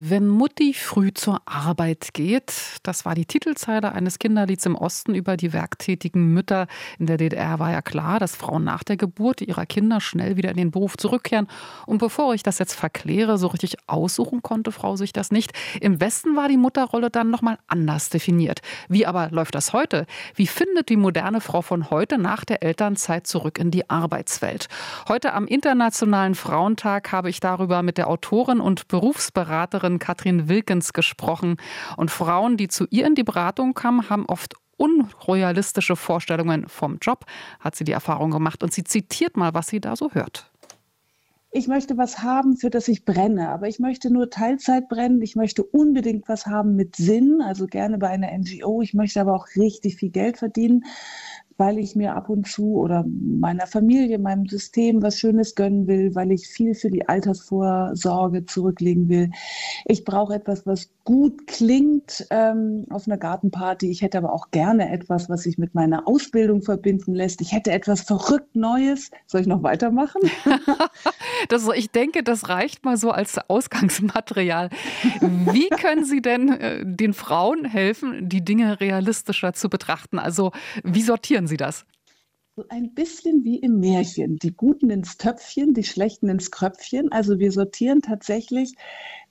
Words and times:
Wenn 0.00 0.28
Mutti 0.28 0.74
früh 0.74 1.12
zur 1.12 1.42
Arbeit 1.44 2.10
geht, 2.12 2.52
das 2.84 3.04
war 3.04 3.16
die 3.16 3.26
Titelzeile 3.26 3.90
eines 3.90 4.20
Kinderlieds 4.20 4.64
im 4.64 4.76
Osten 4.76 5.12
über 5.12 5.36
die 5.36 5.52
werktätigen 5.52 6.32
Mütter. 6.32 6.68
In 7.00 7.06
der 7.06 7.16
DDR 7.16 7.58
war 7.58 7.72
ja 7.72 7.82
klar, 7.82 8.20
dass 8.20 8.36
Frauen 8.36 8.62
nach 8.62 8.84
der 8.84 8.96
Geburt 8.96 9.40
ihrer 9.40 9.66
Kinder 9.66 10.00
schnell 10.00 10.36
wieder 10.36 10.50
in 10.50 10.56
den 10.56 10.70
Beruf 10.70 10.96
zurückkehren. 10.96 11.48
Und 11.84 11.98
bevor 11.98 12.32
ich 12.32 12.44
das 12.44 12.60
jetzt 12.60 12.74
verkläre, 12.74 13.38
so 13.38 13.48
richtig 13.48 13.74
aussuchen 13.88 14.40
konnte 14.40 14.70
Frau 14.70 14.94
sich 14.94 15.12
das 15.12 15.32
nicht. 15.32 15.50
Im 15.80 16.00
Westen 16.00 16.36
war 16.36 16.46
die 16.46 16.58
Mutterrolle 16.58 17.10
dann 17.10 17.30
nochmal 17.30 17.58
anders 17.66 18.08
definiert. 18.08 18.60
Wie 18.88 19.04
aber 19.04 19.30
läuft 19.32 19.56
das 19.56 19.72
heute? 19.72 20.06
Wie 20.36 20.46
findet 20.46 20.90
die 20.90 20.96
moderne 20.96 21.40
Frau 21.40 21.60
von 21.60 21.90
heute 21.90 22.18
nach 22.18 22.44
der 22.44 22.62
Elternzeit 22.62 23.26
zurück 23.26 23.58
in 23.58 23.72
die 23.72 23.90
Arbeitswelt? 23.90 24.68
Heute 25.08 25.32
am 25.32 25.48
Internationalen 25.48 26.36
Frauentag 26.36 27.10
habe 27.10 27.30
ich 27.30 27.40
darüber 27.40 27.82
mit 27.82 27.98
der 27.98 28.06
Autorin 28.06 28.60
und 28.60 28.86
Berufsberaterin 28.86 29.87
Psychologin 29.88 29.98
Katrin 29.98 30.48
Wilkens 30.48 30.92
gesprochen. 30.92 31.56
Und 31.96 32.10
Frauen, 32.10 32.56
die 32.56 32.68
zu 32.68 32.86
ihr 32.90 33.06
in 33.06 33.14
die 33.14 33.24
Beratung 33.24 33.74
kamen, 33.74 34.10
haben 34.10 34.26
oft 34.26 34.54
unrealistische 34.76 35.96
Vorstellungen 35.96 36.68
vom 36.68 36.98
Job, 37.00 37.24
hat 37.58 37.74
sie 37.74 37.84
die 37.84 37.92
Erfahrung 37.92 38.30
gemacht. 38.30 38.62
Und 38.62 38.72
sie 38.72 38.84
zitiert 38.84 39.36
mal, 39.36 39.54
was 39.54 39.68
sie 39.68 39.80
da 39.80 39.96
so 39.96 40.10
hört. 40.12 40.50
Ich 41.50 41.66
möchte 41.66 41.96
was 41.96 42.22
haben, 42.22 42.58
für 42.58 42.68
das 42.68 42.88
ich 42.88 43.06
brenne, 43.06 43.48
aber 43.48 43.68
ich 43.68 43.78
möchte 43.78 44.12
nur 44.12 44.28
Teilzeit 44.28 44.88
brennen. 44.88 45.22
Ich 45.22 45.34
möchte 45.34 45.64
unbedingt 45.64 46.28
was 46.28 46.44
haben 46.46 46.76
mit 46.76 46.96
Sinn, 46.96 47.40
also 47.42 47.66
gerne 47.66 47.96
bei 47.96 48.08
einer 48.08 48.28
NGO. 48.30 48.82
Ich 48.82 48.92
möchte 48.92 49.20
aber 49.20 49.34
auch 49.34 49.46
richtig 49.56 49.96
viel 49.96 50.10
Geld 50.10 50.36
verdienen 50.36 50.84
weil 51.58 51.78
ich 51.78 51.96
mir 51.96 52.14
ab 52.14 52.30
und 52.30 52.46
zu 52.46 52.76
oder 52.76 53.04
meiner 53.06 53.66
Familie, 53.66 54.18
meinem 54.18 54.46
System 54.46 55.02
was 55.02 55.18
Schönes 55.18 55.56
gönnen 55.56 55.88
will, 55.88 56.14
weil 56.14 56.30
ich 56.30 56.46
viel 56.46 56.74
für 56.74 56.88
die 56.88 57.08
Altersvorsorge 57.08 58.46
zurücklegen 58.46 59.08
will. 59.08 59.30
Ich 59.84 60.04
brauche 60.04 60.34
etwas, 60.34 60.66
was 60.66 60.88
gut 61.04 61.46
klingt 61.46 62.26
ähm, 62.30 62.84
auf 62.90 63.08
einer 63.08 63.16
Gartenparty. 63.16 63.90
Ich 63.90 64.02
hätte 64.02 64.18
aber 64.18 64.32
auch 64.32 64.50
gerne 64.52 64.92
etwas, 64.92 65.28
was 65.28 65.42
sich 65.42 65.58
mit 65.58 65.74
meiner 65.74 66.06
Ausbildung 66.06 66.62
verbinden 66.62 67.14
lässt. 67.14 67.40
Ich 67.40 67.50
hätte 67.50 67.72
etwas 67.72 68.02
verrückt 68.02 68.54
Neues. 68.54 69.10
Soll 69.26 69.40
ich 69.40 69.46
noch 69.48 69.62
weitermachen? 69.62 70.20
das, 71.48 71.68
ich 71.74 71.90
denke, 71.90 72.22
das 72.22 72.48
reicht 72.48 72.84
mal 72.84 72.96
so 72.96 73.10
als 73.10 73.38
Ausgangsmaterial. 73.48 74.70
Wie 75.20 75.68
können 75.80 76.04
Sie 76.04 76.22
denn 76.22 76.50
äh, 76.50 76.84
den 76.84 77.14
Frauen 77.14 77.64
helfen, 77.64 78.28
die 78.28 78.44
Dinge 78.44 78.78
realistischer 78.78 79.54
zu 79.54 79.68
betrachten? 79.68 80.20
Also 80.20 80.52
wie 80.84 81.02
sortieren 81.02 81.47
Sie 81.48 81.56
das? 81.56 81.84
So 82.56 82.64
ein 82.70 82.94
bisschen 82.94 83.44
wie 83.44 83.58
im 83.58 83.78
Märchen. 83.80 84.36
Die 84.36 84.52
Guten 84.54 84.90
ins 84.90 85.16
Töpfchen, 85.16 85.74
die 85.74 85.84
Schlechten 85.84 86.28
ins 86.28 86.50
Kröpfchen. 86.50 87.12
Also 87.12 87.38
wir 87.38 87.52
sortieren 87.52 88.02
tatsächlich 88.02 88.74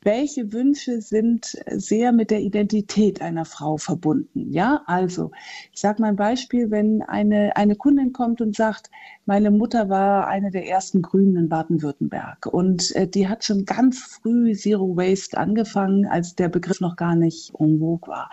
welche 0.01 0.53
Wünsche 0.53 1.01
sind 1.01 1.57
sehr 1.69 2.11
mit 2.11 2.31
der 2.31 2.41
Identität 2.41 3.21
einer 3.21 3.45
Frau 3.45 3.77
verbunden. 3.77 4.51
Ja, 4.51 4.83
also 4.85 5.31
ich 5.73 5.79
sage 5.79 6.01
mal 6.01 6.09
ein 6.09 6.15
Beispiel, 6.15 6.71
wenn 6.71 7.01
eine, 7.01 7.55
eine 7.55 7.75
Kundin 7.75 8.13
kommt 8.13 8.41
und 8.41 8.55
sagt, 8.55 8.89
meine 9.25 9.51
Mutter 9.51 9.89
war 9.89 10.27
eine 10.27 10.51
der 10.51 10.67
ersten 10.67 11.01
Grünen 11.01 11.35
in 11.35 11.49
Baden-Württemberg 11.49 12.45
und 12.45 12.95
äh, 12.95 13.07
die 13.07 13.27
hat 13.27 13.43
schon 13.43 13.65
ganz 13.65 13.99
früh 13.99 14.53
Zero 14.53 14.95
Waste 14.95 15.37
angefangen, 15.37 16.05
als 16.05 16.35
der 16.35 16.49
Begriff 16.49 16.79
noch 16.79 16.95
gar 16.95 17.15
nicht 17.15 17.53
en 17.59 17.79
war. 17.79 18.29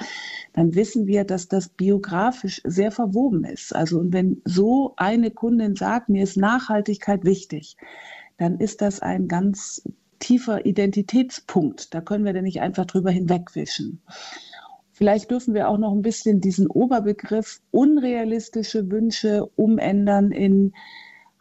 Dann 0.53 0.75
wissen 0.75 1.07
wir, 1.07 1.25
dass 1.25 1.49
das 1.49 1.69
biografisch 1.69 2.61
sehr 2.65 2.93
verwoben 2.93 3.45
ist. 3.45 3.75
Also 3.75 3.99
und 3.99 4.13
wenn 4.13 4.41
so 4.45 4.95
eine 4.97 5.31
Kundin 5.31 5.75
sagt, 5.75 6.09
mir 6.09 6.23
ist 6.23 6.37
Nachhaltigkeit 6.37 7.25
wichtig, 7.25 7.77
dann 8.37 8.59
ist 8.59 8.81
das 8.81 9.01
ein 9.01 9.29
ganz 9.29 9.83
tiefer 10.25 10.65
Identitätspunkt. 10.65 11.93
Da 11.93 12.01
können 12.01 12.25
wir 12.25 12.33
denn 12.33 12.45
nicht 12.45 12.63
einfach 12.63 12.87
drüber 12.87 13.11
hinwegwischen. 13.11 14.01
Vielleicht 14.93 15.31
dürfen 15.31 15.53
wir 15.53 15.69
auch 15.69 15.77
noch 15.77 15.93
ein 15.93 16.03
bisschen 16.03 16.41
diesen 16.41 16.67
Oberbegriff 16.67 17.61
unrealistische 17.71 18.91
Wünsche 18.91 19.45
umändern 19.57 20.31
in, 20.31 20.73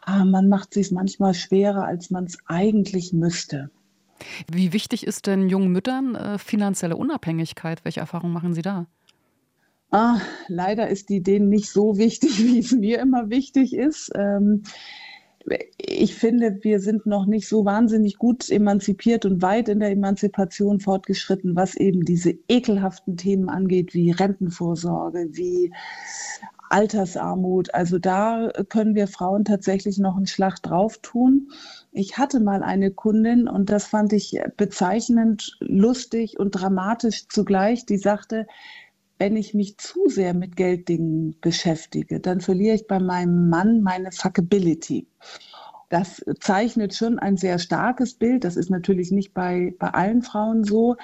ah, 0.02 0.26
man 0.26 0.50
macht 0.50 0.74
sich 0.74 0.92
manchmal 0.92 1.34
schwerer, 1.34 1.86
als 1.86 2.10
man 2.10 2.26
es 2.26 2.38
eigentlich 2.46 3.14
müsste. 3.14 3.70
Wie 4.52 4.74
wichtig 4.74 5.08
ist 5.08 5.28
denn 5.28 5.48
jungen 5.48 5.72
Müttern 5.72 6.16
äh, 6.16 6.38
finanzielle 6.38 6.98
Unabhängigkeit? 6.98 7.86
Welche 7.86 8.02
Erfahrungen 8.02 8.34
machen 8.34 8.54
Sie 8.54 8.62
da? 8.62 8.88
Ah, 9.92 10.20
leider 10.48 10.90
ist 10.90 11.10
die 11.10 11.22
denen 11.22 11.50
nicht 11.50 11.70
so 11.70 11.98
wichtig, 11.98 12.40
wie 12.44 12.60
es 12.60 12.72
mir 12.72 13.00
immer 13.00 13.30
wichtig 13.30 13.74
ist. 13.74 14.12
Ähm, 14.16 14.64
ich 15.78 16.16
finde, 16.16 16.59
wir 16.62 16.80
sind 16.80 17.06
noch 17.06 17.26
nicht 17.26 17.48
so 17.48 17.66
wahnsinnig 17.66 18.18
gut 18.18 18.50
emanzipiert 18.50 19.26
und 19.26 19.42
weit 19.42 19.70
in 19.70 19.80
der 19.80 19.92
Emanzipation 19.92 20.80
fortgeschritten, 20.80 21.56
was 21.56 21.76
eben 21.76 22.06
diese 22.06 22.34
ekelhaften 22.48 23.18
Themen 23.18 23.50
angeht, 23.50 23.94
wie 23.94 24.12
Rentenvorsorge, 24.12 25.30
wie 25.31 25.72
Altersarmut. 26.70 27.74
Also 27.76 28.00
da 28.00 28.52
können 28.70 28.96
wir 28.96 29.08
Frauen 29.08 29.46
tatsächlich 29.46 30.00
noch 30.00 30.18
einen 30.18 30.26
Schlag 30.26 30.62
drauf 30.64 30.98
tun. 31.00 31.50
Ich 31.92 32.18
hatte 32.18 32.40
mal 32.40 32.64
eine 32.64 32.90
Kundin 32.90 33.48
und 33.48 33.70
das 33.70 33.86
fand 33.86 34.12
ich 34.14 34.40
bezeichnend, 34.58 35.56
lustig 35.60 36.40
und 36.40 36.52
dramatisch 36.52 37.28
zugleich, 37.28 37.86
die 37.86 37.98
sagte, 37.98 38.48
wenn 39.24 39.38
ich 39.38 39.54
mich 39.54 39.78
zu 39.78 40.10
sehr 40.10 40.34
mit 40.34 40.58
Gelddingen 40.58 41.38
beschäftige, 41.40 42.20
dann 42.20 42.42
verliere 42.42 42.76
ich 42.76 42.88
bei 42.88 43.00
meinem 43.00 43.48
Mann 43.48 43.82
meine 43.82 44.12
Fuckability. 44.12 45.08
Das 45.88 46.22
zeichnet 46.42 46.94
schon 46.94 47.20
ein 47.20 47.38
sehr 47.38 47.58
starkes 47.58 48.16
Bild. 48.16 48.44
Das 48.44 48.58
ist 48.58 48.70
natürlich 48.70 49.12
nicht 49.12 49.34
bei, 49.34 49.76
bei 49.80 49.94
allen 49.94 50.24
Frauen 50.24 50.66
so. 50.66 50.98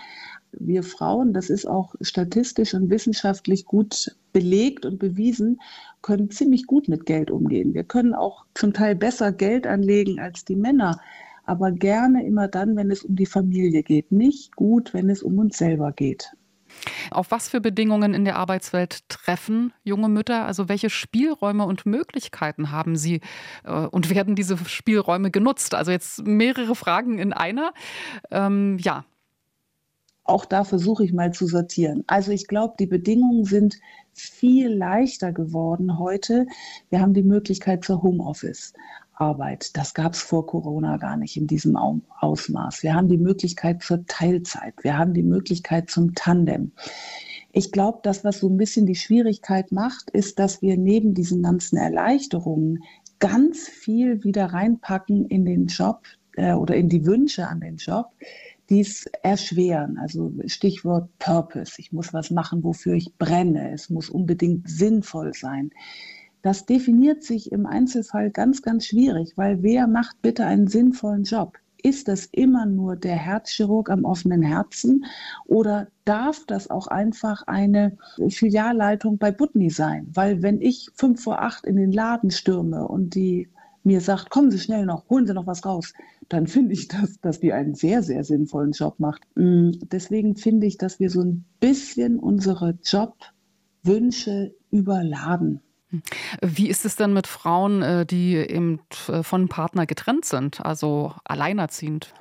Wir 0.51 0.83
Frauen, 0.83 1.31
das 1.31 1.49
ist 1.49 1.65
auch 1.65 1.95
statistisch 2.01 2.73
und 2.73 2.89
wissenschaftlich 2.89 3.63
gut 3.63 4.13
belegt 4.33 4.85
und 4.85 4.99
bewiesen, 4.99 5.61
können 6.01 6.29
ziemlich 6.29 6.67
gut 6.67 6.89
mit 6.89 7.05
Geld 7.05 7.31
umgehen. 7.31 7.73
Wir 7.73 7.85
können 7.85 8.13
auch 8.13 8.43
zum 8.53 8.73
Teil 8.73 8.95
besser 8.95 9.31
Geld 9.31 9.65
anlegen 9.65 10.19
als 10.19 10.43
die 10.43 10.57
Männer, 10.57 10.99
aber 11.45 11.71
gerne 11.71 12.25
immer 12.25 12.49
dann, 12.49 12.75
wenn 12.75 12.91
es 12.91 13.03
um 13.03 13.15
die 13.15 13.25
Familie 13.25 13.81
geht. 13.81 14.11
Nicht 14.11 14.57
gut, 14.57 14.93
wenn 14.93 15.09
es 15.09 15.23
um 15.23 15.39
uns 15.39 15.57
selber 15.57 15.93
geht. 15.93 16.33
Auf 17.11 17.31
was 17.31 17.49
für 17.49 17.61
Bedingungen 17.61 18.13
in 18.13 18.25
der 18.25 18.35
Arbeitswelt 18.35 19.07
treffen 19.09 19.73
junge 19.83 20.09
Mütter? 20.09 20.45
Also 20.45 20.69
welche 20.69 20.89
Spielräume 20.89 21.65
und 21.65 21.85
Möglichkeiten 21.85 22.71
haben 22.71 22.95
sie 22.95 23.21
äh, 23.63 23.71
und 23.71 24.09
werden 24.09 24.35
diese 24.35 24.57
Spielräume 24.57 25.31
genutzt? 25.31 25.75
Also 25.75 25.91
jetzt 25.91 26.25
mehrere 26.25 26.75
Fragen 26.75 27.19
in 27.19 27.33
einer. 27.33 27.73
Ähm, 28.31 28.77
ja. 28.79 29.05
Auch 30.23 30.45
da 30.45 30.63
versuche 30.63 31.03
ich 31.03 31.11
mal 31.11 31.33
zu 31.33 31.47
sortieren. 31.47 32.03
Also 32.05 32.31
ich 32.31 32.47
glaube, 32.47 32.75
die 32.77 32.85
Bedingungen 32.85 33.45
sind 33.45 33.79
viel 34.13 34.69
leichter 34.69 35.31
geworden 35.31 35.97
heute. 35.97 36.45
Wir 36.89 37.01
haben 37.01 37.13
die 37.13 37.23
Möglichkeit 37.23 37.83
zur 37.83 38.03
Homeoffice. 38.03 38.73
Arbeit. 39.19 39.75
Das 39.77 39.93
gab 39.93 40.13
es 40.13 40.21
vor 40.21 40.45
Corona 40.45 40.97
gar 40.97 41.17
nicht 41.17 41.35
in 41.37 41.45
diesem 41.45 41.75
Ausmaß. 41.75 42.83
Wir 42.83 42.95
haben 42.95 43.09
die 43.09 43.17
Möglichkeit 43.17 43.83
zur 43.83 44.05
Teilzeit. 44.05 44.73
Wir 44.81 44.97
haben 44.97 45.13
die 45.13 45.23
Möglichkeit 45.23 45.89
zum 45.89 46.15
Tandem. 46.15 46.71
Ich 47.51 47.71
glaube, 47.71 47.99
das, 48.03 48.23
was 48.23 48.39
so 48.39 48.49
ein 48.49 48.57
bisschen 48.57 48.85
die 48.85 48.95
Schwierigkeit 48.95 49.71
macht, 49.71 50.09
ist, 50.11 50.39
dass 50.39 50.61
wir 50.61 50.77
neben 50.77 51.13
diesen 51.13 51.43
ganzen 51.43 51.77
Erleichterungen 51.77 52.83
ganz 53.19 53.67
viel 53.67 54.23
wieder 54.23 54.45
reinpacken 54.45 55.25
in 55.25 55.45
den 55.45 55.65
Job 55.65 56.03
äh, 56.37 56.53
oder 56.53 56.75
in 56.75 56.87
die 56.89 57.05
Wünsche 57.05 57.47
an 57.47 57.59
den 57.59 57.75
Job, 57.77 58.11
die 58.69 58.79
es 58.79 59.05
erschweren. 59.23 59.97
Also 59.97 60.31
Stichwort 60.45 61.09
Purpose. 61.19 61.73
Ich 61.77 61.91
muss 61.91 62.13
was 62.13 62.31
machen, 62.31 62.63
wofür 62.63 62.93
ich 62.93 63.17
brenne. 63.17 63.71
Es 63.73 63.89
muss 63.89 64.09
unbedingt 64.09 64.69
sinnvoll 64.69 65.33
sein. 65.33 65.71
Das 66.41 66.65
definiert 66.65 67.23
sich 67.23 67.51
im 67.51 67.65
Einzelfall 67.65 68.31
ganz, 68.31 68.61
ganz 68.61 68.85
schwierig, 68.85 69.33
weil 69.35 69.61
wer 69.61 69.87
macht 69.87 70.21
bitte 70.21 70.45
einen 70.45 70.67
sinnvollen 70.67 71.23
Job? 71.23 71.57
Ist 71.81 72.07
das 72.09 72.25
immer 72.25 72.65
nur 72.65 72.95
der 72.97 73.15
Herzchirurg 73.15 73.89
am 73.89 74.03
offenen 74.03 74.41
Herzen 74.41 75.05
oder 75.45 75.87
darf 76.03 76.45
das 76.45 76.69
auch 76.69 76.87
einfach 76.87 77.43
eine 77.47 77.97
Filialleitung 78.27 79.17
bei 79.17 79.31
Butni 79.31 79.69
sein? 79.69 80.07
Weil 80.13 80.41
wenn 80.41 80.61
ich 80.61 80.89
fünf 80.93 81.23
vor 81.23 81.41
acht 81.41 81.65
in 81.65 81.77
den 81.77 81.91
Laden 81.91 82.31
stürme 82.31 82.85
und 82.87 83.15
die 83.15 83.47
mir 83.83 84.01
sagt, 84.01 84.29
kommen 84.29 84.51
Sie 84.51 84.59
schnell 84.59 84.85
noch, 84.85 85.09
holen 85.09 85.25
Sie 85.25 85.33
noch 85.33 85.47
was 85.47 85.65
raus, 85.65 85.93
dann 86.27 86.47
finde 86.47 86.73
ich, 86.73 86.89
dass, 86.89 87.19
dass 87.21 87.39
die 87.39 87.53
einen 87.53 87.75
sehr, 87.75 88.03
sehr 88.03 88.23
sinnvollen 88.23 88.71
Job 88.71 88.99
macht. 88.99 89.21
Mm, 89.35 89.71
deswegen 89.91 90.35
finde 90.35 90.67
ich, 90.67 90.77
dass 90.77 90.99
wir 90.99 91.09
so 91.09 91.21
ein 91.21 91.45
bisschen 91.61 92.19
unsere 92.19 92.77
Jobwünsche 92.83 94.53
überladen. 94.69 95.61
Wie 96.41 96.69
ist 96.69 96.85
es 96.85 96.95
denn 96.95 97.13
mit 97.13 97.27
Frauen, 97.27 97.81
äh, 97.81 98.05
die 98.05 98.35
eben 98.35 98.79
äh, 99.07 99.23
von 99.23 99.47
Partner 99.47 99.85
getrennt 99.85 100.25
sind, 100.25 100.63
also 100.63 101.13
alleinerziehend? 101.23 102.13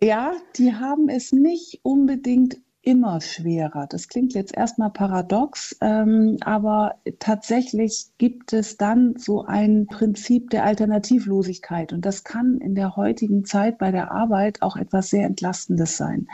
Ja, 0.00 0.32
die 0.56 0.74
haben 0.74 1.08
es 1.08 1.32
nicht 1.32 1.80
unbedingt 1.82 2.58
immer 2.82 3.20
schwerer. 3.20 3.86
Das 3.88 4.08
klingt 4.08 4.34
jetzt 4.34 4.56
erstmal 4.56 4.90
paradox, 4.90 5.76
ähm, 5.80 6.38
aber 6.40 6.96
tatsächlich 7.20 8.06
gibt 8.18 8.52
es 8.52 8.76
dann 8.76 9.14
so 9.16 9.44
ein 9.44 9.86
Prinzip 9.86 10.50
der 10.50 10.64
Alternativlosigkeit. 10.64 11.92
Und 11.92 12.04
das 12.04 12.24
kann 12.24 12.58
in 12.58 12.74
der 12.74 12.96
heutigen 12.96 13.44
Zeit 13.44 13.78
bei 13.78 13.92
der 13.92 14.10
Arbeit 14.10 14.62
auch 14.62 14.76
etwas 14.76 15.10
sehr 15.10 15.26
Entlastendes 15.26 15.96
sein, 15.96 16.26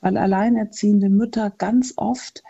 weil 0.00 0.16
alleinerziehende 0.16 1.08
Mütter 1.08 1.50
ganz 1.50 1.94
oft 1.96 2.42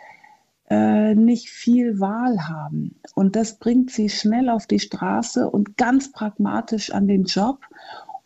äh, 0.72 1.14
nicht 1.14 1.50
viel 1.50 2.00
Wahl 2.00 2.48
haben. 2.48 2.98
Und 3.14 3.36
das 3.36 3.58
bringt 3.58 3.90
sie 3.90 4.08
schnell 4.08 4.48
auf 4.48 4.66
die 4.66 4.78
Straße 4.78 5.50
und 5.50 5.76
ganz 5.76 6.12
pragmatisch 6.12 6.90
an 6.92 7.06
den 7.06 7.24
Job. 7.24 7.58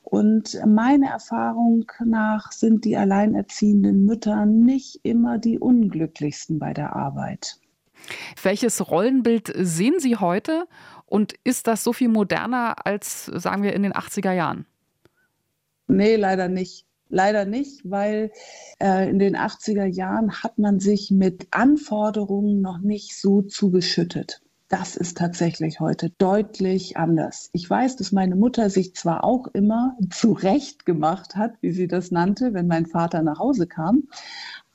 Und 0.05 0.57
meiner 0.65 1.09
Erfahrung 1.11 1.91
nach 2.05 2.53
sind 2.53 2.85
die 2.85 2.97
alleinerziehenden 2.97 4.05
Mütter 4.05 4.47
nicht 4.47 5.01
immer 5.03 5.39
die 5.39 5.59
unglücklichsten 5.59 6.61
bei 6.61 6.73
der 6.73 6.95
Arbeit. 6.95 7.59
Welches 8.41 8.89
Rollenbild 8.89 9.53
sehen 9.57 9.99
Sie 9.99 10.15
heute 10.15 10.69
und 11.05 11.35
ist 11.43 11.67
das 11.67 11.83
so 11.83 11.93
viel 11.93 12.09
moderner 12.09 12.87
als, 12.87 13.25
sagen 13.25 13.65
wir, 13.65 13.73
in 13.73 13.83
den 13.83 13.93
80er 13.93 14.33
Jahren? 14.33 14.67
Nee, 15.89 16.15
leider 16.15 16.47
nicht. 16.47 16.86
Leider 17.09 17.45
nicht, 17.45 17.89
weil 17.89 18.33
äh, 18.81 19.09
in 19.09 19.19
den 19.19 19.37
80er 19.37 19.87
Jahren 19.87 20.43
hat 20.43 20.59
man 20.59 20.81
sich 20.81 21.11
mit 21.11 21.47
Anforderungen 21.51 22.61
noch 22.61 22.79
nicht 22.79 23.17
so 23.19 23.43
zugeschüttet. 23.43 24.43
Das 24.69 24.97
ist 24.97 25.17
tatsächlich 25.17 25.79
heute 25.79 26.11
deutlich 26.19 26.97
anders. 26.97 27.51
Ich 27.53 27.71
weiß, 27.71 27.95
dass 27.97 28.11
meine 28.11 28.35
Mutter 28.35 28.69
sich 28.69 28.95
zwar 28.95 29.23
auch 29.23 29.47
immer 29.53 29.97
zurecht 30.11 30.85
gemacht 30.85 31.37
hat, 31.37 31.53
wie 31.61 31.71
sie 31.71 31.87
das 31.87 32.11
nannte, 32.11 32.53
wenn 32.53 32.67
mein 32.67 32.87
Vater 32.87 33.23
nach 33.23 33.39
Hause 33.39 33.69
kam, 33.69 34.09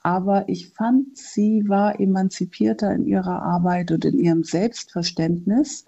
aber 0.04 0.50
ich 0.50 0.70
fand, 0.70 1.18
sie 1.18 1.68
war 1.68 2.00
emanzipierter 2.00 2.92
in 2.94 3.06
ihrer 3.06 3.44
Arbeit 3.44 3.92
und 3.92 4.04
in 4.06 4.18
ihrem 4.18 4.44
Selbstverständnis, 4.44 5.86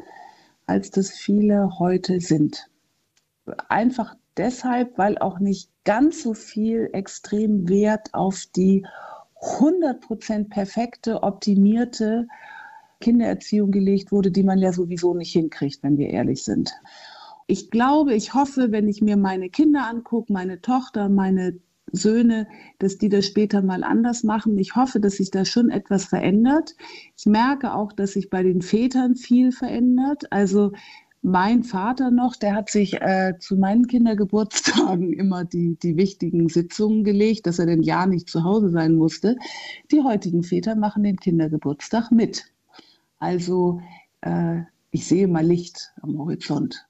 als 0.67 0.91
das 0.91 1.11
viele 1.11 1.79
heute 1.79 2.19
sind. 2.19 2.69
Einfach 3.69 4.15
deshalb, 4.37 4.97
weil 4.97 5.17
auch 5.17 5.39
nicht 5.39 5.69
ganz 5.83 6.23
so 6.23 6.33
viel 6.33 6.89
extrem 6.93 7.69
Wert 7.69 8.13
auf 8.13 8.45
die 8.55 8.85
100% 9.41 10.49
perfekte, 10.49 11.23
optimierte 11.23 12.27
Kindererziehung 13.01 13.71
gelegt 13.71 14.11
wurde, 14.11 14.31
die 14.31 14.43
man 14.43 14.59
ja 14.59 14.71
sowieso 14.71 15.13
nicht 15.13 15.33
hinkriegt, 15.33 15.83
wenn 15.83 15.97
wir 15.97 16.09
ehrlich 16.09 16.43
sind. 16.43 16.71
Ich 17.47 17.69
glaube, 17.69 18.13
ich 18.13 18.33
hoffe, 18.33 18.71
wenn 18.71 18.87
ich 18.87 19.01
mir 19.01 19.17
meine 19.17 19.49
Kinder 19.49 19.85
angucke, 19.85 20.31
meine 20.31 20.61
Tochter, 20.61 21.09
meine 21.09 21.59
Söhne, 21.91 22.47
dass 22.79 22.97
die 22.97 23.09
das 23.09 23.25
später 23.25 23.61
mal 23.61 23.83
anders 23.83 24.23
machen. 24.23 24.57
Ich 24.57 24.75
hoffe, 24.75 24.99
dass 24.99 25.17
sich 25.17 25.29
da 25.29 25.43
schon 25.45 25.69
etwas 25.69 26.05
verändert. 26.05 26.75
Ich 27.17 27.25
merke 27.25 27.73
auch, 27.73 27.91
dass 27.91 28.13
sich 28.13 28.29
bei 28.29 28.41
den 28.41 28.61
Vätern 28.61 29.15
viel 29.15 29.51
verändert. 29.51 30.31
Also 30.31 30.71
mein 31.23 31.63
Vater 31.63 32.11
noch, 32.11 32.35
der 32.35 32.53
hat 32.53 32.69
sich 32.69 33.01
äh, 33.01 33.33
zu 33.39 33.55
meinen 33.55 33.87
Kindergeburtstagen 33.87 35.13
immer 35.17 35.45
die, 35.45 35.77
die 35.81 35.95
wichtigen 35.95 36.49
Sitzungen 36.49 37.03
gelegt, 37.03 37.47
dass 37.47 37.59
er 37.59 37.65
den 37.65 37.81
Jahr 37.81 38.05
nicht 38.05 38.29
zu 38.29 38.43
Hause 38.43 38.69
sein 38.69 38.95
musste. 38.95 39.37
Die 39.91 40.03
heutigen 40.03 40.43
Väter 40.43 40.75
machen 40.75 41.03
den 41.03 41.17
Kindergeburtstag 41.17 42.11
mit. 42.11 42.45
Also 43.19 43.81
äh, 44.21 44.61
ich 44.91 45.07
sehe 45.07 45.27
mal 45.27 45.45
Licht 45.45 45.93
am 46.01 46.17
Horizont. 46.17 46.85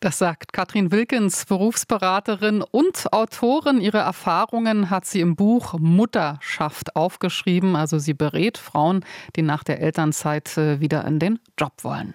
Das 0.00 0.18
sagt 0.18 0.52
Katrin 0.52 0.92
Wilkens, 0.92 1.46
Berufsberaterin 1.46 2.62
und 2.62 3.12
Autorin. 3.12 3.80
Ihre 3.80 3.98
Erfahrungen 3.98 4.90
hat 4.90 5.06
sie 5.06 5.20
im 5.20 5.34
Buch 5.34 5.78
Mutterschaft 5.78 6.94
aufgeschrieben. 6.94 7.74
Also 7.74 7.98
sie 7.98 8.14
berät 8.14 8.58
Frauen, 8.58 9.04
die 9.34 9.42
nach 9.42 9.64
der 9.64 9.80
Elternzeit 9.80 10.56
äh, 10.58 10.80
wieder 10.80 11.04
in 11.06 11.18
den 11.18 11.38
Job 11.58 11.72
wollen. 11.82 12.14